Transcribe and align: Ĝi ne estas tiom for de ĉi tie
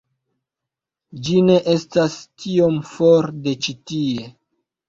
Ĝi 1.27 1.43
ne 1.49 1.59
estas 1.75 2.17
tiom 2.45 2.81
for 2.95 3.31
de 3.45 3.55
ĉi 3.67 3.77
tie 3.93 4.27